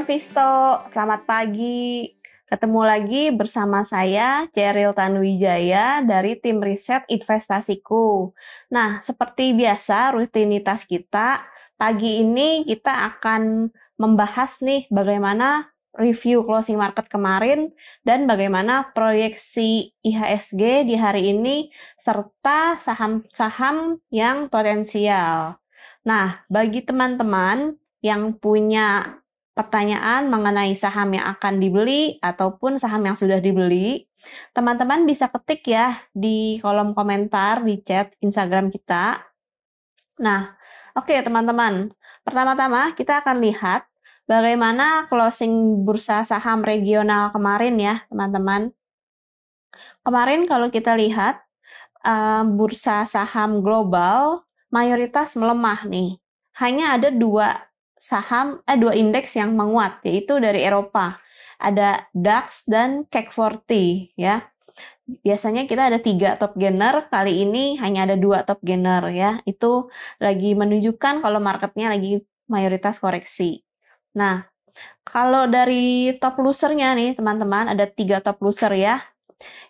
Sobat 0.00 0.16
Visto, 0.16 0.52
selamat 0.96 1.28
pagi. 1.28 2.08
Ketemu 2.48 2.80
lagi 2.88 3.28
bersama 3.36 3.84
saya, 3.84 4.48
Ceril 4.48 4.96
Tanuwijaya 4.96 6.00
dari 6.00 6.40
tim 6.40 6.56
riset 6.56 7.04
investasiku. 7.04 8.32
Nah, 8.72 9.04
seperti 9.04 9.52
biasa 9.52 10.16
rutinitas 10.16 10.88
kita, 10.88 11.44
pagi 11.76 12.24
ini 12.24 12.64
kita 12.64 13.12
akan 13.12 13.68
membahas 14.00 14.64
nih 14.64 14.88
bagaimana 14.88 15.68
review 15.92 16.48
closing 16.48 16.80
market 16.80 17.04
kemarin 17.12 17.68
dan 18.00 18.24
bagaimana 18.24 18.96
proyeksi 18.96 19.92
IHSG 20.00 20.88
di 20.88 20.96
hari 20.96 21.36
ini 21.36 21.68
serta 22.00 22.80
saham-saham 22.80 24.00
yang 24.08 24.48
potensial. 24.48 25.60
Nah, 26.08 26.40
bagi 26.48 26.88
teman-teman 26.88 27.76
yang 28.00 28.32
punya 28.40 29.19
pertanyaan 29.54 30.30
mengenai 30.30 30.72
saham 30.78 31.12
yang 31.12 31.26
akan 31.36 31.58
dibeli 31.58 32.16
ataupun 32.22 32.78
saham 32.78 33.02
yang 33.04 33.18
sudah 33.18 33.42
dibeli, 33.42 34.06
teman-teman 34.54 35.04
bisa 35.04 35.28
ketik 35.28 35.66
ya 35.68 36.00
di 36.14 36.62
kolom 36.62 36.94
komentar 36.94 37.60
di 37.66 37.82
chat 37.82 38.14
Instagram 38.22 38.70
kita. 38.70 39.20
Nah, 40.22 40.54
oke 40.94 41.10
okay, 41.10 41.20
teman-teman. 41.20 41.90
Pertama-tama 42.22 42.94
kita 42.94 43.24
akan 43.24 43.42
lihat 43.42 43.88
bagaimana 44.28 45.10
closing 45.10 45.82
bursa 45.82 46.22
saham 46.22 46.62
regional 46.62 47.34
kemarin 47.34 47.76
ya, 47.80 47.94
teman-teman. 48.08 48.70
Kemarin 50.06 50.46
kalau 50.46 50.68
kita 50.70 50.94
lihat 50.94 51.42
um, 52.04 52.56
bursa 52.56 53.04
saham 53.04 53.60
global 53.60 54.44
mayoritas 54.70 55.34
melemah 55.34 55.84
nih. 55.84 56.16
Hanya 56.56 56.96
ada 56.96 57.08
dua 57.08 57.69
saham 58.00 58.64
eh 58.64 58.80
dua 58.80 58.96
indeks 58.96 59.36
yang 59.36 59.52
menguat 59.52 60.00
yaitu 60.08 60.40
dari 60.40 60.64
Eropa. 60.64 61.20
Ada 61.60 62.08
DAX 62.16 62.64
dan 62.64 63.04
CAC 63.12 63.28
40 63.36 64.16
ya. 64.16 64.40
Biasanya 65.20 65.68
kita 65.68 65.92
ada 65.92 65.98
tiga 66.00 66.40
top 66.40 66.56
gainer, 66.56 67.10
kali 67.12 67.44
ini 67.44 67.76
hanya 67.76 68.08
ada 68.08 68.16
dua 68.16 68.48
top 68.48 68.64
gainer 68.64 69.04
ya. 69.12 69.44
Itu 69.44 69.92
lagi 70.16 70.56
menunjukkan 70.56 71.20
kalau 71.20 71.36
marketnya 71.42 71.92
lagi 71.92 72.24
mayoritas 72.48 72.96
koreksi. 72.96 73.60
Nah, 74.16 74.48
kalau 75.04 75.50
dari 75.50 76.14
top 76.16 76.40
losernya 76.40 76.96
nih 76.96 77.18
teman-teman 77.18 77.68
ada 77.68 77.84
tiga 77.84 78.24
top 78.24 78.40
loser 78.40 78.72
ya. 78.80 79.04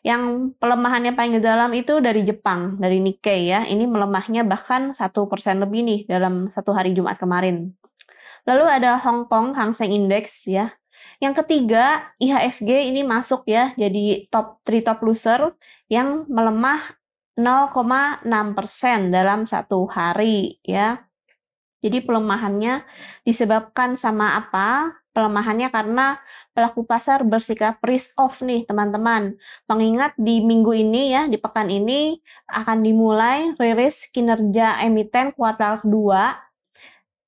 Yang 0.07 0.55
pelemahannya 0.63 1.13
paling 1.19 1.43
dalam 1.43 1.71
itu 1.75 1.99
dari 1.99 2.23
Jepang, 2.23 2.79
dari 2.79 3.03
Nikkei 3.03 3.51
ya. 3.51 3.67
Ini 3.67 3.85
melemahnya 3.91 4.47
bahkan 4.47 4.95
satu 4.95 5.27
persen 5.27 5.59
lebih 5.59 5.81
nih 5.83 6.01
dalam 6.07 6.53
satu 6.55 6.71
hari 6.77 6.95
Jumat 6.95 7.19
kemarin. 7.19 7.80
Lalu 8.49 8.65
ada 8.69 8.97
Hong 9.01 9.29
Kong 9.29 9.53
Hang 9.57 9.73
Seng 9.77 9.93
Index 9.93 10.49
ya. 10.49 10.73
Yang 11.21 11.45
ketiga, 11.45 12.13
IHSG 12.17 12.93
ini 12.93 13.05
masuk 13.05 13.45
ya, 13.45 13.77
jadi 13.77 14.29
top 14.33 14.65
3 14.65 14.85
top 14.85 14.99
loser 15.05 15.53
yang 15.93 16.25
melemah 16.29 16.81
0,6% 17.37 18.25
dalam 19.13 19.45
satu 19.45 19.89
hari 19.89 20.61
ya. 20.65 21.05
Jadi 21.81 22.05
pelemahannya 22.05 22.85
disebabkan 23.25 23.97
sama 23.97 24.37
apa? 24.37 25.01
Pelemahannya 25.17 25.73
karena 25.73 26.21
pelaku 26.53 26.85
pasar 26.85 27.25
bersikap 27.25 27.81
risk 27.81 28.13
off 28.21 28.45
nih 28.45 28.69
teman-teman. 28.69 29.41
Mengingat 29.65 30.13
di 30.21 30.45
minggu 30.45 30.77
ini 30.77 31.17
ya, 31.17 31.25
di 31.25 31.41
pekan 31.41 31.73
ini 31.73 32.21
akan 32.53 32.85
dimulai 32.85 33.57
rilis 33.57 34.13
kinerja 34.13 34.85
emiten 34.85 35.33
kuartal 35.33 35.81
kedua 35.81 36.50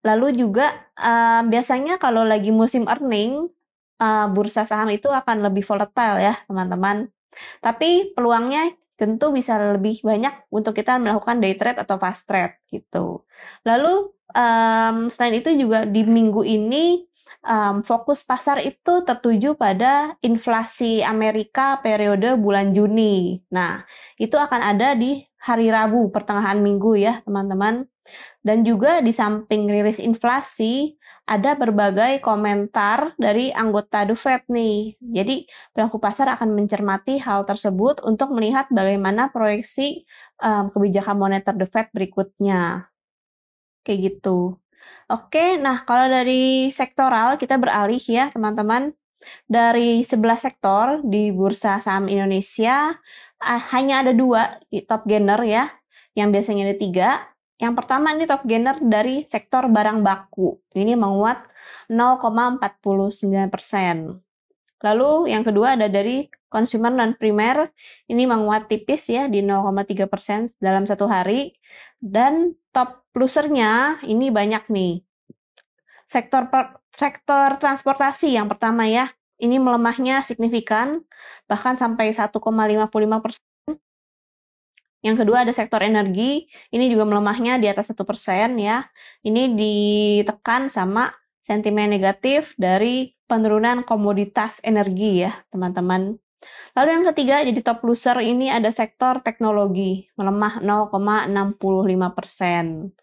Lalu 0.03 0.35
juga 0.35 0.71
uh, 0.99 1.47
biasanya 1.47 1.99
kalau 1.99 2.27
lagi 2.27 2.51
musim 2.51 2.87
earning, 2.91 3.47
uh, 4.03 4.27
bursa 4.31 4.67
saham 4.67 4.91
itu 4.91 5.07
akan 5.07 5.47
lebih 5.47 5.63
volatile 5.63 6.19
ya 6.19 6.35
teman-teman. 6.51 7.11
Tapi 7.63 8.13
peluangnya 8.13 8.75
tentu 8.99 9.33
bisa 9.33 9.57
lebih 9.57 10.05
banyak 10.05 10.53
untuk 10.53 10.77
kita 10.77 11.01
melakukan 11.01 11.41
day 11.41 11.57
trade 11.57 11.81
atau 11.81 11.97
fast 11.97 12.29
trade 12.29 12.61
gitu. 12.69 13.25
Lalu 13.65 14.13
um, 14.37 15.09
selain 15.09 15.41
itu 15.41 15.51
juga 15.57 15.89
di 15.89 16.05
minggu 16.05 16.45
ini 16.45 17.03
um, 17.47 17.83
fokus 17.83 18.23
pasar 18.23 18.63
itu 18.63 19.03
tertuju 19.03 19.55
pada 19.59 20.15
inflasi 20.23 21.03
Amerika 21.03 21.81
periode 21.81 22.37
bulan 22.39 22.73
Juni. 22.77 23.43
Nah, 23.51 23.83
itu 24.19 24.39
akan 24.39 24.61
ada 24.61 24.95
di 24.95 25.23
hari 25.43 25.69
Rabu 25.73 26.11
pertengahan 26.15 26.63
minggu 26.63 26.95
ya 26.99 27.21
teman-teman. 27.27 27.87
Dan 28.43 28.67
juga 28.67 28.99
di 28.99 29.15
samping 29.15 29.71
rilis 29.71 30.03
inflasi, 30.03 30.99
ada 31.23 31.55
berbagai 31.55 32.19
komentar 32.19 33.15
dari 33.15 33.55
anggota 33.55 34.03
The 34.03 34.19
Fed 34.19 34.51
nih. 34.51 34.99
Jadi 34.99 35.47
pelaku 35.71 36.03
pasar 36.03 36.35
akan 36.35 36.51
mencermati 36.59 37.23
hal 37.23 37.47
tersebut 37.47 38.03
untuk 38.03 38.35
melihat 38.35 38.67
bagaimana 38.75 39.31
proyeksi 39.31 40.03
um, 40.43 40.75
kebijakan 40.75 41.17
moneter 41.17 41.55
The 41.55 41.71
Fed 41.71 41.95
berikutnya. 41.95 42.91
Kayak 43.87 43.99
gitu. 44.11 44.59
Oke, 45.07 45.59
nah 45.63 45.87
kalau 45.87 46.11
dari 46.11 46.75
sektoral 46.75 47.39
kita 47.39 47.59
beralih 47.59 48.03
ya 48.03 48.31
teman-teman. 48.35 48.91
Dari 49.47 50.03
11 50.03 50.19
sektor 50.35 50.99
di 51.07 51.31
Bursa 51.31 51.79
Saham 51.79 52.11
Indonesia, 52.11 52.99
hanya 53.71 54.03
ada 54.03 54.11
dua 54.11 54.59
top 54.91 55.07
gainer 55.07 55.39
ya, 55.47 55.71
yang 56.19 56.35
biasanya 56.35 56.67
ada 56.67 56.77
tiga, 56.79 57.09
yang 57.63 57.79
pertama 57.79 58.11
ini 58.11 58.27
top 58.27 58.43
gainer 58.43 58.75
dari 58.83 59.23
sektor 59.23 59.71
barang 59.71 60.03
baku. 60.03 60.59
Ini 60.75 60.99
menguat 60.99 61.47
0,49 61.87 62.59
persen. 63.55 64.19
Lalu 64.83 65.31
yang 65.31 65.47
kedua 65.47 65.79
ada 65.79 65.87
dari 65.87 66.27
consumer 66.51 66.91
non 66.91 67.15
primer. 67.15 67.71
Ini 68.11 68.27
menguat 68.27 68.67
tipis 68.67 69.07
ya 69.07 69.31
di 69.31 69.47
0,3 69.47 70.11
persen 70.11 70.51
dalam 70.59 70.91
satu 70.91 71.07
hari. 71.07 71.55
Dan 72.03 72.59
top 72.75 73.07
plusernya 73.15 74.03
ini 74.11 74.35
banyak 74.35 74.67
nih. 74.67 75.07
Sektor 76.03 76.51
per, 76.51 76.83
sektor 76.91 77.63
transportasi 77.63 78.35
yang 78.35 78.51
pertama 78.51 78.91
ya. 78.91 79.15
Ini 79.39 79.63
melemahnya 79.63 80.27
signifikan 80.27 81.07
bahkan 81.47 81.79
sampai 81.79 82.11
1,55 82.11 82.43
persen 83.23 83.52
yang 85.03 85.19
kedua 85.19 85.43
ada 85.43 85.51
sektor 85.51 85.83
energi, 85.83 86.47
ini 86.71 86.87
juga 86.87 87.03
melemahnya 87.03 87.59
di 87.59 87.67
atas 87.67 87.91
satu 87.91 88.07
persen 88.07 88.55
ya. 88.63 88.87
Ini 89.27 89.51
ditekan 89.59 90.71
sama 90.71 91.11
sentimen 91.43 91.91
negatif 91.91 92.55
dari 92.55 93.11
penurunan 93.27 93.83
komoditas 93.83 94.63
energi 94.63 95.27
ya 95.27 95.35
teman-teman. 95.51 96.23
Lalu 96.79 96.89
yang 96.89 97.07
ketiga 97.11 97.43
jadi 97.43 97.61
top 97.67 97.83
loser 97.83 98.23
ini 98.23 98.47
ada 98.47 98.71
sektor 98.71 99.19
teknologi 99.27 100.07
melemah 100.15 100.63
0,65 100.63 102.17
persen. 102.17 102.95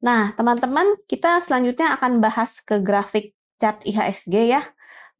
Nah 0.00 0.32
teman-teman 0.32 0.96
kita 1.04 1.44
selanjutnya 1.44 1.92
akan 2.00 2.24
bahas 2.24 2.64
ke 2.64 2.80
grafik 2.80 3.36
chart 3.60 3.78
IHSG 3.84 4.34
ya. 4.50 4.64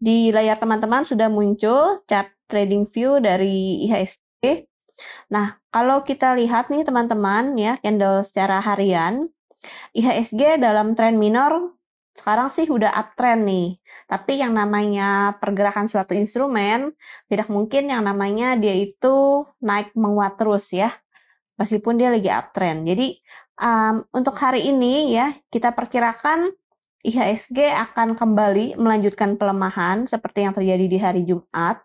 Di 0.01 0.35
layar 0.35 0.59
teman-teman 0.59 1.07
sudah 1.07 1.31
muncul 1.31 2.03
chart 2.11 2.33
trading 2.51 2.91
view 2.91 3.23
dari 3.23 3.87
IHSG. 3.87 4.67
Nah, 5.31 5.62
kalau 5.73 6.05
kita 6.05 6.37
lihat 6.37 6.69
nih 6.69 6.85
teman-teman 6.85 7.57
ya, 7.57 7.81
candle 7.81 8.21
secara 8.29 8.61
harian, 8.61 9.33
IHSG 9.97 10.61
dalam 10.61 10.93
tren 10.93 11.17
minor 11.17 11.73
sekarang 12.13 12.53
sih 12.53 12.69
udah 12.69 12.93
uptrend 12.93 13.49
nih. 13.49 13.69
Tapi 14.05 14.45
yang 14.45 14.53
namanya 14.53 15.41
pergerakan 15.41 15.89
suatu 15.89 16.13
instrumen, 16.13 16.93
tidak 17.33 17.49
mungkin 17.49 17.89
yang 17.89 18.05
namanya 18.05 18.53
dia 18.61 18.77
itu 18.77 19.49
naik 19.65 19.97
menguat 19.97 20.37
terus 20.37 20.69
ya. 20.77 20.93
Meskipun 21.57 21.97
dia 21.97 22.13
lagi 22.13 22.29
uptrend. 22.29 22.85
Jadi 22.85 23.17
um, 23.57 24.05
untuk 24.13 24.37
hari 24.37 24.69
ini 24.69 25.17
ya, 25.17 25.33
kita 25.49 25.73
perkirakan 25.73 26.53
IHSG 27.03 27.73
akan 27.73 28.15
kembali 28.15 28.77
melanjutkan 28.77 29.41
pelemahan 29.41 30.05
seperti 30.05 30.45
yang 30.45 30.53
terjadi 30.53 30.87
di 30.87 30.99
hari 31.01 31.23
Jumat. 31.25 31.81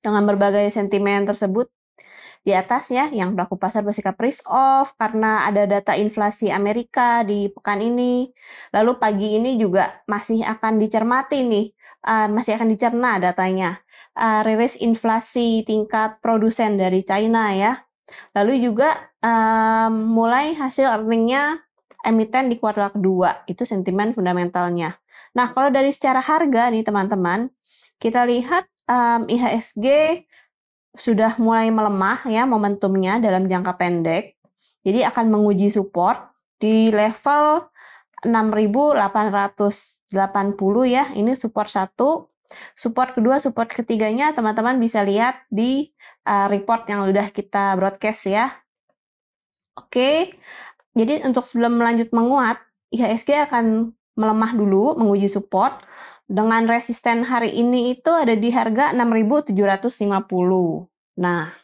Dengan 0.00 0.22
berbagai 0.22 0.70
sentimen 0.70 1.26
tersebut, 1.26 1.66
di 2.46 2.54
atas 2.54 2.94
ya 2.94 3.10
yang 3.10 3.34
pelaku 3.34 3.58
pasar 3.58 3.82
bersikap 3.82 4.14
risk 4.22 4.46
off 4.46 4.94
karena 4.94 5.50
ada 5.50 5.66
data 5.66 5.98
inflasi 5.98 6.54
Amerika 6.54 7.26
di 7.26 7.50
pekan 7.50 7.82
ini. 7.82 8.30
Lalu 8.70 9.02
pagi 9.02 9.34
ini 9.34 9.58
juga 9.58 9.98
masih 10.06 10.46
akan 10.46 10.78
dicermati 10.78 11.42
nih, 11.42 11.66
uh, 12.06 12.30
masih 12.30 12.54
akan 12.54 12.70
dicerna 12.70 13.18
datanya. 13.18 13.82
Uh, 14.14 14.46
rilis 14.46 14.78
inflasi 14.78 15.66
tingkat 15.66 16.22
produsen 16.22 16.78
dari 16.78 17.02
China 17.02 17.50
ya. 17.50 17.82
Lalu 18.38 18.62
juga 18.62 19.10
um, 19.18 20.14
mulai 20.14 20.54
hasil 20.54 20.86
earningnya 20.86 21.58
emiten 22.06 22.46
di 22.46 22.62
kuartal 22.62 22.94
kedua, 22.94 23.42
itu 23.50 23.66
sentimen 23.66 24.14
fundamentalnya. 24.14 24.94
Nah, 25.34 25.50
kalau 25.50 25.74
dari 25.74 25.90
secara 25.90 26.22
harga 26.22 26.70
nih 26.70 26.86
teman-teman, 26.86 27.50
kita 27.98 28.22
lihat 28.30 28.70
um, 28.86 29.26
IHSG 29.26 29.86
sudah 30.96 31.36
mulai 31.38 31.68
melemah 31.70 32.24
ya 32.26 32.48
momentumnya 32.48 33.20
dalam 33.20 33.46
jangka 33.46 33.76
pendek. 33.76 34.36
Jadi 34.82 35.02
akan 35.04 35.30
menguji 35.30 35.68
support 35.68 36.32
di 36.56 36.88
level 36.90 37.68
6.880 38.24 40.16
ya. 40.88 41.04
Ini 41.12 41.32
support 41.36 41.68
satu. 41.70 42.32
Support 42.78 43.18
kedua, 43.18 43.42
support 43.42 43.66
ketiganya 43.66 44.30
teman-teman 44.30 44.78
bisa 44.78 45.02
lihat 45.02 45.42
di 45.50 45.90
uh, 46.30 46.46
report 46.46 46.86
yang 46.86 47.02
sudah 47.02 47.26
kita 47.34 47.74
broadcast 47.74 48.30
ya. 48.30 48.54
Oke, 49.74 50.38
jadi 50.96 51.20
untuk 51.28 51.44
sebelum 51.44 51.76
melanjut 51.76 52.08
menguat, 52.16 52.56
IHSG 52.88 53.36
akan 53.50 53.92
melemah 54.16 54.56
dulu, 54.56 54.96
menguji 54.96 55.28
support. 55.28 55.84
Dengan 56.26 56.66
resisten 56.66 57.22
hari 57.22 57.54
ini 57.54 57.94
itu 57.94 58.10
ada 58.10 58.34
di 58.34 58.50
harga 58.50 58.90
6.750. 58.90 59.54
Nah, 61.22 61.54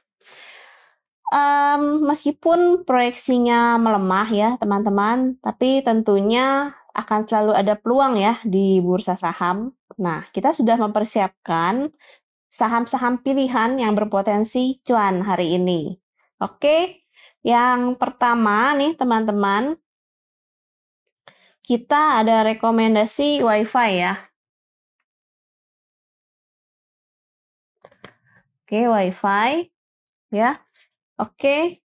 um, 1.35 2.07
meskipun 2.07 2.87
proyeksinya 2.87 3.75
melemah 3.83 4.29
ya 4.31 4.51
teman-teman, 4.63 5.35
tapi 5.43 5.83
tentunya 5.83 6.71
akan 6.95 7.25
selalu 7.27 7.53
ada 7.57 7.75
peluang 7.75 8.21
ya 8.21 8.39
di 8.47 8.79
bursa 8.79 9.19
saham. 9.19 9.75
Nah, 9.99 10.31
kita 10.31 10.55
sudah 10.55 10.79
mempersiapkan 10.79 11.91
saham-saham 12.53 13.25
pilihan 13.25 13.81
yang 13.81 13.97
berpotensi 13.97 14.79
cuan 14.85 15.25
hari 15.25 15.57
ini. 15.57 15.97
Oke, 16.39 17.09
yang 17.43 17.97
pertama 17.97 18.77
nih 18.79 18.95
teman-teman, 18.95 19.75
kita 21.65 22.23
ada 22.23 22.45
rekomendasi 22.45 23.41
WiFi 23.41 23.91
ya. 23.99 24.32
Oke, 28.63 28.79
WiFi 28.89 29.51
ya. 30.39 30.51
Oke. 31.23 31.83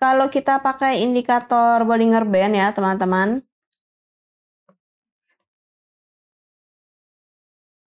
Kalau 0.00 0.26
kita 0.34 0.54
pakai 0.66 0.92
indikator 1.06 1.76
Bollinger 1.88 2.24
Band 2.32 2.52
ya, 2.60 2.66
teman-teman. 2.76 3.28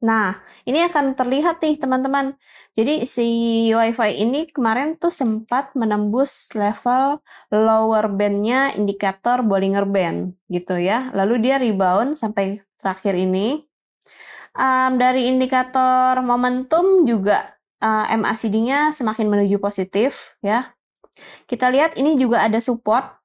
Nah, 0.03 0.35
ini 0.67 0.83
akan 0.83 1.15
terlihat 1.15 1.63
nih 1.63 1.79
teman-teman. 1.79 2.35
Jadi 2.75 3.07
si 3.07 3.23
WiFi 3.71 4.19
ini 4.19 4.43
kemarin 4.51 4.99
tuh 4.99 5.07
sempat 5.15 5.71
menembus 5.79 6.51
level 6.59 7.23
lower 7.55 8.05
bandnya 8.11 8.75
indikator 8.75 9.39
Bollinger 9.47 9.87
Band 9.87 10.35
gitu 10.51 10.75
ya. 10.75 11.07
Lalu 11.15 11.33
dia 11.47 11.55
rebound 11.55 12.19
sampai 12.19 12.59
terakhir 12.75 13.15
ini. 13.15 13.63
Um, 14.53 15.01
dari 15.01 15.33
indikator 15.33 16.21
momentum 16.21 17.09
juga 17.09 17.57
uh, 17.81 18.05
MACD-nya 18.13 18.93
semakin 18.93 19.25
menuju 19.25 19.57
positif 19.57 20.37
ya. 20.45 20.73
Kita 21.49 21.73
lihat 21.73 21.97
ini 21.97 22.17
juga 22.17 22.45
ada 22.45 22.61
support. 22.61 23.17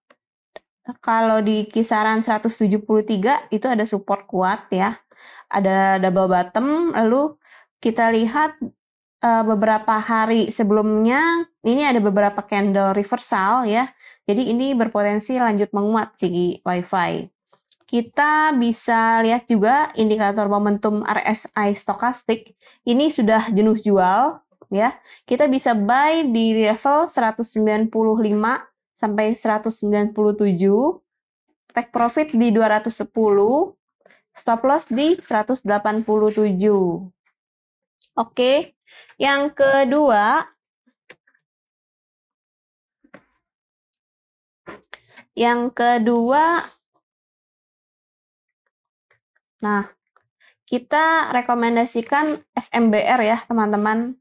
Kalau 1.05 1.45
di 1.45 1.69
kisaran 1.69 2.25
173 2.25 3.53
itu 3.53 3.67
ada 3.69 3.85
support 3.85 4.25
kuat 4.25 4.73
ya 4.73 4.97
ada 5.49 5.97
double 5.99 6.29
bottom 6.29 6.93
lalu 6.93 7.35
kita 7.81 8.13
lihat 8.13 8.61
uh, 9.25 9.45
beberapa 9.45 9.97
hari 9.99 10.53
sebelumnya 10.53 11.49
ini 11.65 11.83
ada 11.89 11.99
beberapa 11.99 12.45
candle 12.45 12.93
reversal 12.93 13.65
ya 13.65 13.89
jadi 14.29 14.53
ini 14.53 14.77
berpotensi 14.77 15.41
lanjut 15.41 15.73
menguat 15.73 16.15
si 16.21 16.61
wifi 16.63 17.33
kita 17.89 18.53
bisa 18.61 19.25
lihat 19.25 19.49
juga 19.49 19.89
indikator 19.97 20.45
momentum 20.47 21.01
RSI 21.03 21.73
stokastik 21.73 22.53
ini 22.85 23.09
sudah 23.09 23.49
jenuh 23.49 23.81
jual 23.81 24.39
ya 24.69 24.93
kita 25.25 25.49
bisa 25.49 25.73
buy 25.73 26.29
di 26.29 26.69
level 26.69 27.09
195 27.09 27.89
sampai 28.93 29.33
197 29.33 30.13
take 31.73 31.91
profit 31.91 32.29
di 32.37 32.53
210 32.53 33.79
Stop 34.39 34.63
loss 34.71 34.87
di 34.87 35.19
187. 35.19 35.67
Oke. 38.15 38.79
Yang 39.19 39.43
kedua, 39.59 40.47
yang 45.35 45.75
kedua, 45.75 46.71
nah, 49.65 49.91
kita 50.69 51.33
rekomendasikan 51.33 52.45
SMBR 52.53 53.21
ya, 53.25 53.39
teman-teman. 53.49 54.21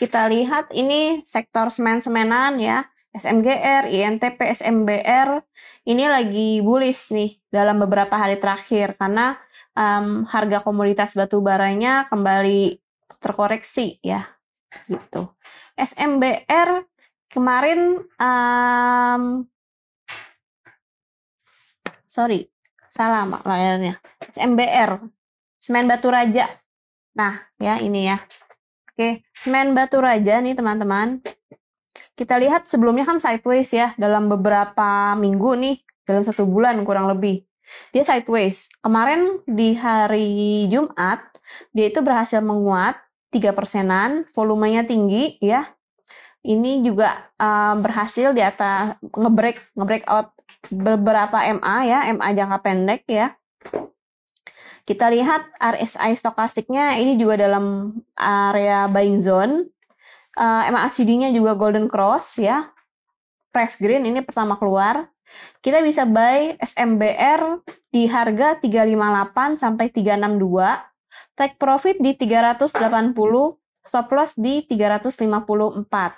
Kita 0.00 0.30
lihat 0.30 0.72
ini 0.72 1.20
sektor 1.26 1.68
semen-semenan 1.68 2.56
ya, 2.62 2.88
SMGR, 3.16 3.88
INTP, 3.88 4.36
SMBR 4.40 5.40
ini 5.86 6.04
lagi 6.10 6.60
bullish 6.60 7.14
nih 7.14 7.38
dalam 7.48 7.78
beberapa 7.80 8.18
hari 8.18 8.36
terakhir 8.36 8.98
karena 8.98 9.38
um, 9.72 10.28
harga 10.28 10.60
komoditas 10.60 11.14
batu 11.14 11.38
baranya 11.38 12.10
kembali 12.10 12.76
terkoreksi 13.22 14.02
ya 14.02 14.26
gitu. 14.90 15.30
SMBR 15.78 16.84
kemarin 17.30 18.02
um, 18.18 19.46
sorry 22.04 22.50
salah 22.96 23.28
mak 23.28 23.44
layarnya 23.44 24.00
SMBR 24.32 25.04
semen 25.60 25.84
batu 25.84 26.08
raja 26.08 26.48
nah 27.12 27.44
ya 27.60 27.76
ini 27.84 28.08
ya 28.08 28.24
oke 28.96 29.20
semen 29.36 29.76
batu 29.76 30.00
raja 30.00 30.40
nih 30.40 30.56
teman-teman 30.56 31.20
kita 32.16 32.40
lihat 32.40 32.64
sebelumnya 32.64 33.04
kan 33.04 33.20
sideways 33.20 33.68
ya 33.72 33.92
dalam 34.00 34.32
beberapa 34.32 35.12
minggu 35.20 35.52
nih, 35.60 35.76
dalam 36.08 36.24
satu 36.24 36.48
bulan 36.48 36.80
kurang 36.84 37.12
lebih. 37.12 37.44
Dia 37.92 38.08
sideways. 38.08 38.72
Kemarin 38.80 39.44
di 39.44 39.76
hari 39.76 40.64
Jumat, 40.72 41.20
dia 41.76 41.92
itu 41.92 42.00
berhasil 42.00 42.40
menguat 42.40 42.96
3 43.34 43.52
persenan, 43.52 44.24
volumenya 44.32 44.88
tinggi 44.88 45.36
ya. 45.44 45.68
Ini 46.46 46.80
juga 46.80 47.26
uh, 47.36 47.74
berhasil 47.82 48.30
di 48.30 48.40
atas 48.40 48.96
ngebreak 49.02 49.74
ngebreak 49.74 50.06
out 50.06 50.30
beberapa 50.70 51.38
MA 51.56 51.76
ya, 51.86 51.98
MA 52.14 52.28
jangka 52.34 52.58
pendek 52.62 53.02
ya. 53.08 53.34
Kita 54.86 55.10
lihat 55.10 55.50
RSI 55.58 56.14
stokastiknya 56.14 56.94
ini 57.02 57.18
juga 57.18 57.42
dalam 57.42 57.90
area 58.14 58.86
buying 58.86 59.18
zone 59.18 59.76
uh, 60.36 60.68
eh, 60.68 60.70
MACD-nya 60.70 61.32
juga 61.32 61.56
Golden 61.56 61.88
Cross 61.88 62.38
ya. 62.38 62.70
Price 63.50 63.80
Green 63.80 64.04
ini 64.04 64.20
pertama 64.20 64.60
keluar. 64.60 65.08
Kita 65.64 65.82
bisa 65.82 66.06
buy 66.06 66.54
SMBR 66.60 67.66
di 67.90 68.06
harga 68.06 68.60
358 68.62 69.58
sampai 69.58 69.90
362. 69.90 71.34
Take 71.36 71.56
profit 71.58 71.96
di 72.00 72.14
380, 72.14 73.12
stop 73.82 74.08
loss 74.12 74.38
di 74.38 74.62
354. 74.64 76.14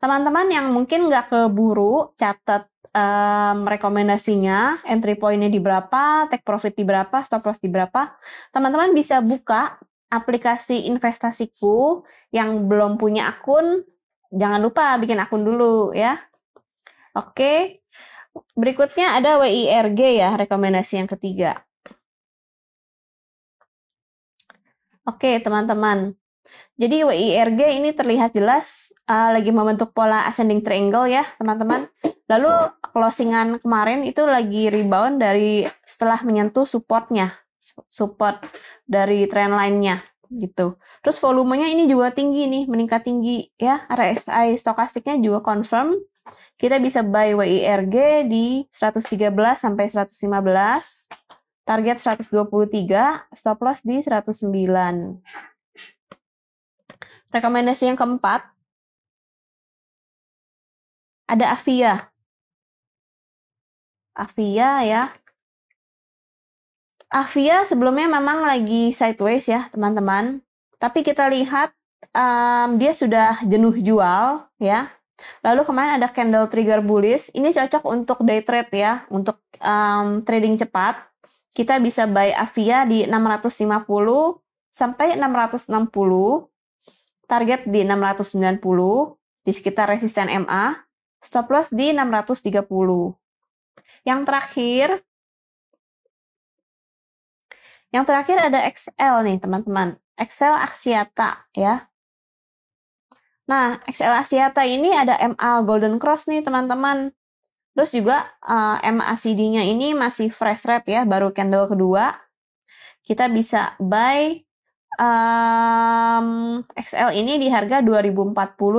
Teman-teman 0.00 0.46
yang 0.50 0.74
mungkin 0.74 1.06
nggak 1.10 1.30
keburu, 1.30 2.14
catat 2.18 2.71
um, 2.92 3.64
rekomendasinya, 3.64 4.84
entry 4.84 5.16
point-nya 5.16 5.48
di 5.48 5.58
berapa, 5.58 6.28
take 6.28 6.44
profit 6.44 6.76
di 6.76 6.84
berapa, 6.84 7.24
stop 7.24 7.44
loss 7.48 7.60
di 7.60 7.68
berapa. 7.72 8.12
Teman-teman 8.52 8.92
bisa 8.92 9.20
buka 9.24 9.80
aplikasi 10.12 10.84
investasiku 10.92 12.04
yang 12.30 12.68
belum 12.68 13.00
punya 13.00 13.32
akun, 13.32 13.80
jangan 14.28 14.60
lupa 14.60 14.96
bikin 15.00 15.20
akun 15.20 15.42
dulu 15.44 15.96
ya. 15.96 16.20
Oke. 17.16 17.80
Berikutnya 18.56 19.12
ada 19.20 19.36
WIRG 19.44 20.00
ya, 20.16 20.32
rekomendasi 20.40 21.04
yang 21.04 21.08
ketiga. 21.08 21.60
Oke, 25.04 25.36
teman-teman. 25.42 26.16
Jadi 26.80 27.04
WIRG 27.04 27.60
ini 27.76 27.92
terlihat 27.92 28.32
jelas 28.32 28.91
uh, 29.08 29.30
lagi 29.34 29.50
membentuk 29.50 29.94
pola 29.94 30.26
ascending 30.28 30.60
triangle 30.60 31.08
ya, 31.08 31.26
teman-teman. 31.38 31.88
Lalu 32.30 32.52
closingan 32.92 33.58
kemarin 33.58 34.04
itu 34.06 34.22
lagi 34.24 34.68
rebound 34.68 35.20
dari 35.20 35.66
setelah 35.84 36.20
menyentuh 36.24 36.64
supportnya 36.64 37.36
support 37.88 38.42
dari 38.84 39.24
trend 39.30 39.54
line-nya 39.54 40.02
gitu. 40.32 40.80
Terus 41.04 41.20
volumenya 41.20 41.68
ini 41.68 41.84
juga 41.84 42.10
tinggi 42.10 42.48
nih, 42.48 42.64
meningkat 42.66 43.04
tinggi 43.04 43.52
ya. 43.60 43.84
RSI 43.86 44.56
stokastiknya 44.56 45.20
juga 45.20 45.44
confirm. 45.44 46.00
Kita 46.56 46.78
bisa 46.78 47.02
buy 47.02 47.34
WIRG 47.36 48.26
di 48.30 48.64
113 48.70 49.28
sampai 49.58 49.86
115. 49.90 51.10
Target 51.62 51.98
123, 52.02 53.30
stop 53.30 53.58
loss 53.62 53.86
di 53.86 54.02
109. 54.02 54.50
Rekomendasi 57.30 57.88
yang 57.88 57.96
keempat 57.96 58.51
ada 61.32 61.56
Avia. 61.56 62.12
Avia 64.12 64.70
ya, 64.84 65.02
Avia 67.08 67.64
sebelumnya 67.64 68.08
memang 68.08 68.44
lagi 68.44 68.92
sideways 68.92 69.48
ya 69.48 69.72
teman-teman. 69.72 70.44
Tapi 70.76 71.00
kita 71.00 71.28
lihat 71.32 71.72
um, 72.12 72.76
dia 72.76 72.92
sudah 72.92 73.40
jenuh 73.44 73.76
jual 73.80 74.48
ya. 74.60 74.92
Lalu 75.44 75.62
kemarin 75.68 76.00
ada 76.00 76.08
candle 76.08 76.48
trigger 76.48 76.80
bullish. 76.80 77.28
Ini 77.32 77.52
cocok 77.52 77.84
untuk 77.88 78.18
day 78.24 78.40
trade 78.40 78.72
ya, 78.72 79.04
untuk 79.12 79.38
um, 79.60 80.24
trading 80.24 80.58
cepat, 80.58 80.98
kita 81.52 81.78
bisa 81.78 82.08
buy 82.08 82.32
Avia 82.32 82.88
di 82.88 83.04
650 83.06 83.86
sampai 84.72 85.14
660, 85.14 85.68
target 87.28 87.60
di 87.68 87.84
690, 87.84 88.56
di 89.44 89.52
sekitar 89.52 89.86
resisten 89.92 90.32
MA, 90.42 90.80
stop 91.22 91.46
loss 91.48 91.70
di 91.70 91.94
630. 91.94 93.14
Yang 94.02 94.20
terakhir, 94.26 94.88
yang 97.94 98.04
terakhir 98.04 98.36
ada 98.42 98.60
XL 98.66 99.22
nih 99.22 99.38
teman-teman. 99.38 99.96
XL 100.18 100.58
Axiata 100.58 101.46
ya. 101.54 101.86
Nah, 103.46 103.78
XL 103.86 104.12
Axiata 104.18 104.66
ini 104.66 104.90
ada 104.90 105.16
MA 105.22 105.52
Golden 105.62 105.96
Cross 106.02 106.26
nih 106.26 106.42
teman-teman. 106.42 107.14
Terus 107.72 107.90
juga 107.96 108.28
uh, 108.44 108.76
eh, 108.84 108.92
MACD-nya 108.92 109.64
ini 109.64 109.96
masih 109.96 110.28
fresh 110.28 110.68
red 110.68 110.84
ya, 110.84 111.08
baru 111.08 111.32
candle 111.32 111.70
kedua. 111.70 112.12
Kita 113.02 113.32
bisa 113.32 113.74
buy 113.80 114.44
um, 114.98 116.60
XL 116.76 117.14
ini 117.16 117.38
di 117.40 117.48
harga 117.48 117.80
2040 117.80 118.34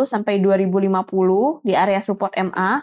sampai 0.05 0.37
2050 0.41 1.65
di 1.65 1.73
area 1.73 2.01
support 2.03 2.33
MA. 2.37 2.81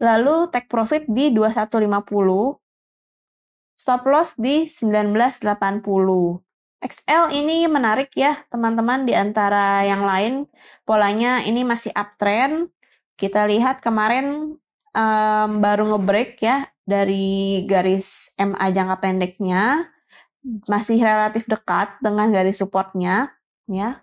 Lalu 0.00 0.48
take 0.48 0.66
profit 0.66 1.04
di 1.06 1.30
2150. 1.30 2.56
Stop 3.76 4.02
loss 4.08 4.36
di 4.36 4.64
1980. 4.64 6.40
XL 6.80 7.36
ini 7.36 7.68
menarik 7.68 8.08
ya 8.16 8.40
teman-teman 8.48 9.04
di 9.04 9.12
antara 9.12 9.84
yang 9.84 10.00
lain 10.00 10.48
polanya 10.88 11.44
ini 11.44 11.60
masih 11.60 11.92
uptrend 11.92 12.72
kita 13.20 13.44
lihat 13.44 13.84
kemarin 13.84 14.56
um, 14.96 15.50
baru 15.60 15.92
ngebreak 15.92 16.40
ya 16.40 16.72
dari 16.88 17.68
garis 17.68 18.32
MA 18.40 18.72
jangka 18.72 18.96
pendeknya 18.96 19.92
masih 20.68 21.00
relatif 21.00 21.44
dekat 21.44 22.00
dengan 22.00 22.32
garis 22.32 22.60
supportnya 22.60 23.32
ya. 23.68 24.00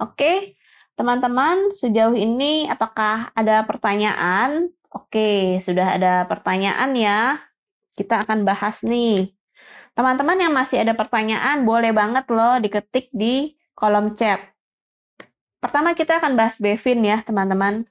Oke, 0.00 0.56
teman-teman 0.96 1.72
sejauh 1.76 2.16
ini 2.16 2.68
apakah 2.68 3.32
ada 3.36 3.64
pertanyaan? 3.64 4.72
Oke, 4.90 5.60
sudah 5.60 5.96
ada 5.96 6.24
pertanyaan 6.24 6.92
ya. 6.96 7.40
Kita 7.96 8.24
akan 8.24 8.44
bahas 8.48 8.80
nih. 8.84 9.32
Teman-teman 9.92 10.38
yang 10.40 10.52
masih 10.54 10.80
ada 10.80 10.96
pertanyaan 10.96 11.68
boleh 11.68 11.92
banget 11.92 12.24
loh 12.32 12.56
diketik 12.62 13.12
di 13.12 13.58
kolom 13.76 14.16
chat. 14.16 14.40
Pertama 15.60 15.92
kita 15.92 16.16
akan 16.16 16.40
bahas 16.40 16.56
Bevin 16.56 17.04
ya 17.04 17.20
teman-teman. 17.20 17.84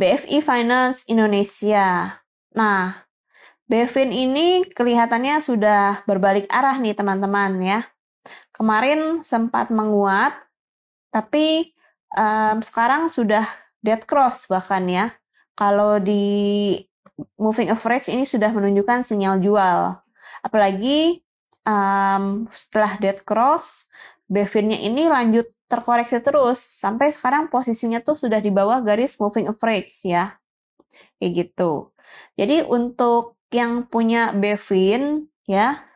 BFI 0.00 0.40
Finance 0.40 1.04
Indonesia. 1.04 2.16
Nah, 2.56 3.04
Bevin 3.70 4.10
ini 4.10 4.66
kelihatannya 4.66 5.38
sudah 5.38 6.02
berbalik 6.02 6.50
arah 6.50 6.74
nih 6.82 6.98
teman-teman 6.98 7.62
ya. 7.62 7.80
Kemarin 8.50 9.22
sempat 9.22 9.70
menguat, 9.70 10.34
tapi 11.14 11.70
um, 12.18 12.58
sekarang 12.60 13.06
sudah 13.14 13.46
dead 13.78 14.02
cross 14.10 14.50
bahkan 14.50 14.90
ya. 14.90 15.06
Kalau 15.54 16.02
di 16.02 16.74
moving 17.38 17.70
average 17.70 18.10
ini 18.10 18.26
sudah 18.26 18.50
menunjukkan 18.50 19.06
sinyal 19.06 19.38
jual. 19.38 20.02
Apalagi 20.42 21.22
um, 21.62 22.50
setelah 22.50 22.98
dead 22.98 23.22
cross, 23.22 23.86
Bevinnya 24.30 24.78
ini 24.78 25.10
lanjut 25.10 25.50
terkoreksi 25.66 26.22
terus 26.22 26.62
sampai 26.62 27.10
sekarang 27.10 27.50
posisinya 27.50 27.98
tuh 27.98 28.14
sudah 28.14 28.38
di 28.38 28.54
bawah 28.54 28.78
garis 28.78 29.18
moving 29.18 29.50
average 29.50 30.06
ya. 30.06 30.38
Kayak 31.18 31.30
gitu. 31.34 31.90
Jadi 32.38 32.62
untuk 32.62 33.39
yang 33.50 33.86
punya 33.86 34.30
Bevin 34.32 35.26
ya 35.46 35.90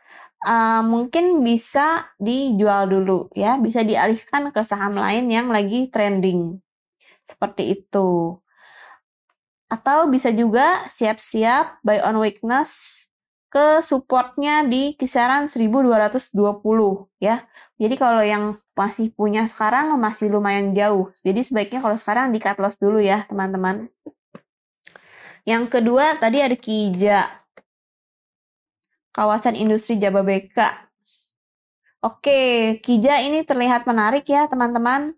uh, 0.45 0.81
mungkin 0.85 1.41
bisa 1.41 2.13
dijual 2.21 2.87
dulu 2.87 3.27
ya, 3.33 3.57
bisa 3.57 3.81
dialihkan 3.81 4.53
ke 4.53 4.61
saham 4.61 4.95
lain 4.95 5.27
yang 5.27 5.49
lagi 5.49 5.89
trending. 5.89 6.61
Seperti 7.25 7.81
itu. 7.81 8.37
Atau 9.65 10.07
bisa 10.13 10.29
juga 10.29 10.85
siap-siap 10.85 11.81
buy 11.81 11.97
on 12.05 12.21
weakness 12.21 13.03
ke 13.49 13.81
supportnya 13.81 14.61
di 14.67 14.93
kisaran 14.93 15.49
1220 15.49 16.29
ya. 17.17 17.49
Jadi 17.75 17.95
kalau 17.99 18.23
yang 18.23 18.55
masih 18.77 19.11
punya 19.11 19.43
sekarang 19.49 19.91
masih 19.99 20.31
lumayan 20.31 20.71
jauh. 20.71 21.11
Jadi 21.25 21.43
sebaiknya 21.43 21.83
kalau 21.83 21.97
sekarang 21.99 22.31
di 22.31 22.39
cut 22.39 22.55
loss 22.61 22.79
dulu 22.79 23.01
ya 23.01 23.27
teman-teman. 23.27 23.89
Yang 25.43 25.63
kedua 25.77 26.15
tadi 26.21 26.39
ada 26.39 26.55
Kija. 26.55 27.44
Kawasan 29.15 29.55
industri 29.55 29.95
Jababeka. 29.95 30.91
Oke, 32.03 32.75
Kija 32.83 33.23
ini 33.23 33.47
terlihat 33.47 33.87
menarik 33.87 34.27
ya 34.27 34.51
teman-teman. 34.51 35.15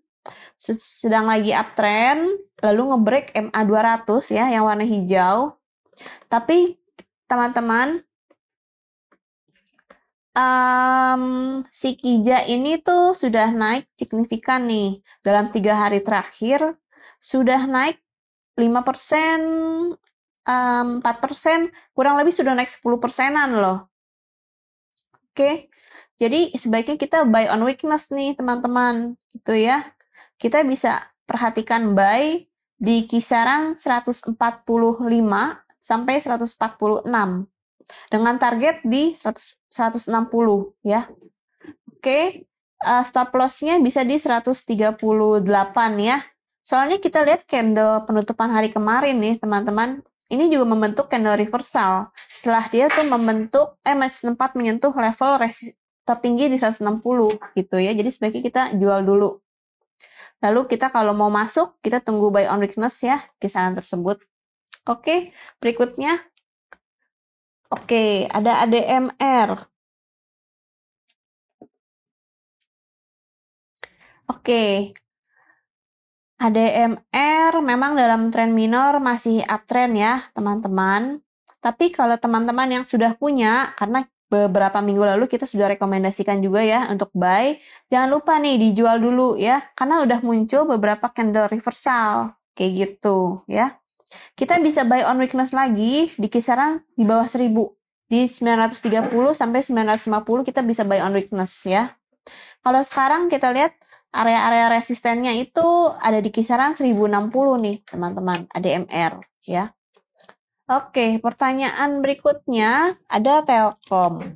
Sedang 0.54 1.26
lagi 1.26 1.50
uptrend, 1.50 2.30
lalu 2.62 2.94
ngebreak 2.94 3.34
MA 3.34 3.62
200 3.66 4.38
ya 4.38 4.54
yang 4.54 4.70
warna 4.70 4.86
hijau. 4.86 5.58
Tapi 6.30 6.78
teman-teman 7.26 8.06
um, 10.38 11.24
si 11.74 11.98
Kija 11.98 12.46
ini 12.46 12.78
tuh 12.78 13.18
sudah 13.18 13.50
naik 13.50 13.90
signifikan 13.98 14.70
nih. 14.70 15.02
Dalam 15.26 15.50
tiga 15.50 15.74
hari 15.74 16.06
terakhir, 16.06 16.78
sudah 17.18 17.66
naik 17.66 17.98
5%, 18.62 19.98
um, 20.48 21.04
4%, 21.04 21.70
kurang 21.92 22.16
lebih 22.16 22.32
sudah 22.32 22.56
naik 22.56 22.72
10 22.72 23.04
persenan 23.04 23.60
loh. 23.60 23.92
Oke, 25.36 25.70
jadi 26.18 26.50
sebaiknya 26.56 26.98
kita 26.98 27.28
buy 27.28 27.52
on 27.52 27.62
weakness 27.68 28.10
nih 28.10 28.34
teman-teman, 28.34 29.20
gitu 29.36 29.54
ya. 29.54 29.94
Kita 30.40 30.66
bisa 30.66 31.14
perhatikan 31.30 31.94
buy 31.94 32.48
di 32.80 33.06
kisaran 33.06 33.76
145 33.78 34.34
sampai 35.78 36.16
146 36.22 37.46
dengan 38.10 38.36
target 38.38 38.82
di 38.84 39.14
100, 39.14 39.62
160 39.70 40.74
ya. 40.82 41.06
Oke, 41.94 42.50
uh, 42.82 43.04
stop 43.06 43.34
loss-nya 43.34 43.82
bisa 43.82 44.06
di 44.06 44.18
138 44.22 45.46
ya. 46.02 46.18
Soalnya 46.62 46.98
kita 47.00 47.24
lihat 47.24 47.48
candle 47.48 48.04
penutupan 48.04 48.52
hari 48.52 48.70
kemarin 48.70 49.18
nih 49.18 49.40
teman-teman. 49.40 50.04
Ini 50.28 50.52
juga 50.52 50.66
membentuk 50.68 51.08
candle 51.08 51.40
reversal. 51.40 52.12
Setelah 52.28 52.68
dia 52.68 52.92
tuh 52.92 53.08
membentuk, 53.08 53.80
eh 53.88 53.96
sempat 54.12 54.60
menyentuh 54.60 54.92
level 54.92 55.32
resi 55.40 55.72
tertinggi 56.04 56.52
di 56.52 56.58
160 56.60 57.32
gitu 57.56 57.76
ya. 57.80 57.92
Jadi 57.96 58.10
sebaiknya 58.12 58.44
kita 58.44 58.62
jual 58.76 59.04
dulu. 59.08 59.40
Lalu 60.44 60.62
kita 60.70 60.92
kalau 60.92 61.16
mau 61.16 61.32
masuk, 61.32 61.80
kita 61.82 62.04
tunggu 62.04 62.30
buy 62.30 62.46
on 62.52 62.60
weakness 62.62 63.02
ya, 63.02 63.24
kisaran 63.42 63.74
tersebut. 63.74 64.22
Oke, 64.88 65.32
berikutnya 65.60 66.28
Oke, 67.76 68.28
ada 68.32 68.64
ADMR. 68.64 69.68
Oke. 74.28 74.94
ADMR 76.38 77.54
memang 77.66 77.98
dalam 77.98 78.30
tren 78.30 78.54
minor 78.54 79.02
masih 79.02 79.42
uptrend 79.50 79.98
ya, 79.98 80.30
teman-teman. 80.38 81.26
Tapi 81.58 81.90
kalau 81.90 82.14
teman-teman 82.22 82.70
yang 82.70 82.84
sudah 82.86 83.18
punya, 83.18 83.74
karena 83.74 84.06
beberapa 84.30 84.78
minggu 84.84 85.02
lalu 85.02 85.26
kita 85.26 85.50
sudah 85.50 85.74
rekomendasikan 85.74 86.38
juga 86.44 86.62
ya 86.62 86.86
untuk 86.94 87.10
buy, 87.18 87.58
jangan 87.90 88.10
lupa 88.14 88.38
nih 88.38 88.60
dijual 88.70 89.02
dulu 89.02 89.34
ya, 89.40 89.66
karena 89.74 90.06
udah 90.06 90.20
muncul 90.22 90.70
beberapa 90.70 91.10
candle 91.10 91.50
reversal 91.50 92.38
kayak 92.54 92.72
gitu 92.78 93.42
ya. 93.50 93.82
Kita 94.38 94.62
bisa 94.62 94.86
buy 94.86 95.04
on 95.10 95.18
weakness 95.18 95.52
lagi 95.52 96.14
di 96.16 96.28
kisaran 96.30 96.86
di 96.94 97.04
bawah 97.04 97.26
1000. 97.26 97.50
Di 98.08 98.24
930 98.24 99.12
sampai 99.36 99.60
950 99.66 100.48
kita 100.48 100.64
bisa 100.64 100.88
buy 100.88 101.04
on 101.04 101.12
weakness 101.12 101.68
ya. 101.68 101.98
Kalau 102.64 102.80
sekarang 102.84 103.28
kita 103.28 103.52
lihat 103.52 103.76
area-area 104.14 104.68
resistennya 104.72 105.34
itu 105.36 105.92
ada 106.00 106.20
di 106.24 106.30
kisaran 106.32 106.74
1060 106.74 107.58
nih, 107.60 107.78
teman-teman, 107.88 108.48
ADMR 108.52 109.20
ya. 109.46 109.72
Oke, 110.68 111.20
pertanyaan 111.24 112.04
berikutnya 112.04 113.00
ada 113.08 113.40
Telkom. 113.48 114.36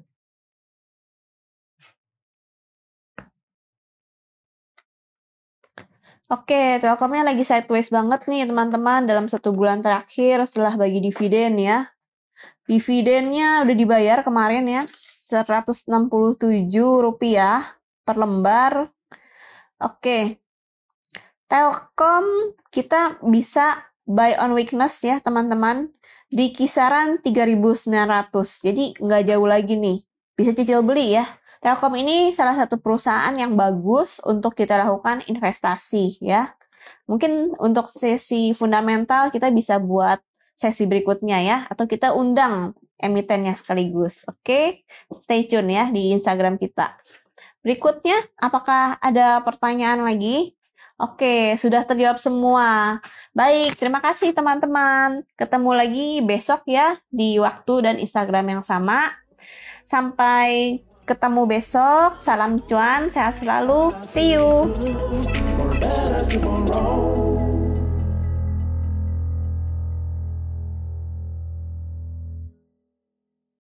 Oke, 6.31 6.79
Telkomnya 6.79 7.27
lagi 7.27 7.43
sideways 7.43 7.91
banget 7.91 8.23
nih 8.31 8.47
teman-teman 8.47 9.03
dalam 9.03 9.27
satu 9.27 9.51
bulan 9.51 9.83
terakhir 9.83 10.39
setelah 10.47 10.79
bagi 10.79 11.03
dividen 11.03 11.59
ya. 11.59 11.91
Dividennya 12.63 13.67
udah 13.67 13.75
dibayar 13.75 14.23
kemarin 14.23 14.63
ya, 14.71 14.87
167 14.87 15.91
rupiah 17.03 17.75
per 18.07 18.15
lembar. 18.15 18.87
Oke, 19.81 20.37
Telkom 21.49 22.55
kita 22.71 23.19
bisa 23.25 23.91
buy 24.07 24.39
on 24.39 24.55
weakness 24.55 25.03
ya 25.03 25.19
teman-teman 25.19 25.91
di 26.31 26.53
kisaran 26.55 27.19
3.900. 27.19 27.91
Jadi 28.63 28.95
nggak 28.95 29.21
jauh 29.27 29.47
lagi 29.49 29.75
nih. 29.75 29.99
Bisa 30.37 30.55
cicil 30.55 30.79
beli 30.85 31.19
ya. 31.19 31.27
Telkom 31.59 31.97
ini 31.99 32.31
salah 32.31 32.55
satu 32.55 32.79
perusahaan 32.79 33.35
yang 33.35 33.59
bagus 33.59 34.23
untuk 34.23 34.55
kita 34.55 34.79
lakukan 34.79 35.27
investasi 35.27 36.23
ya. 36.23 36.55
Mungkin 37.05 37.59
untuk 37.59 37.91
sesi 37.91 38.55
fundamental 38.55 39.27
kita 39.27 39.51
bisa 39.51 39.75
buat 39.77 40.23
sesi 40.55 40.85
berikutnya 40.85 41.37
ya 41.41 41.57
atau 41.67 41.83
kita 41.83 42.15
undang 42.15 42.77
emitennya 43.01 43.57
sekaligus. 43.57 44.23
Oke, 44.29 44.85
stay 45.19 45.49
tune 45.49 45.73
ya 45.73 45.89
di 45.89 46.13
Instagram 46.13 46.55
kita. 46.61 46.95
Berikutnya, 47.61 48.17
apakah 48.41 48.97
ada 48.97 49.41
pertanyaan 49.45 50.01
lagi? 50.01 50.57
Oke, 51.01 51.57
sudah 51.57 51.81
terjawab 51.81 52.21
semua. 52.21 53.01
Baik, 53.33 53.73
terima 53.73 53.97
kasih 54.05 54.37
teman-teman. 54.37 55.25
Ketemu 55.33 55.71
lagi 55.73 56.09
besok 56.21 56.61
ya 56.69 56.93
di 57.09 57.41
waktu 57.41 57.73
dan 57.81 57.95
Instagram 57.97 58.57
yang 58.57 58.63
sama. 58.65 59.09
Sampai 59.81 60.81
ketemu 61.09 61.49
besok. 61.49 62.21
Salam 62.21 62.61
cuan, 62.69 63.09
sehat 63.09 63.41
selalu. 63.41 63.89
See 64.05 64.37
you. 64.37 64.69